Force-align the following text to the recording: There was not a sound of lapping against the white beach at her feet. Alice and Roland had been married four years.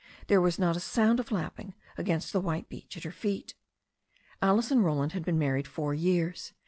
There 0.29 0.41
was 0.41 0.57
not 0.57 0.75
a 0.75 0.79
sound 0.79 1.19
of 1.19 1.31
lapping 1.31 1.75
against 1.95 2.33
the 2.33 2.41
white 2.41 2.69
beach 2.69 2.97
at 2.97 3.03
her 3.03 3.11
feet. 3.11 3.53
Alice 4.41 4.71
and 4.71 4.83
Roland 4.83 5.11
had 5.11 5.23
been 5.23 5.37
married 5.37 5.67
four 5.67 5.93
years. 5.93 6.53